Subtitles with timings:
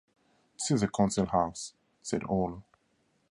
[0.55, 2.63] “This is the Council House,” said Orla.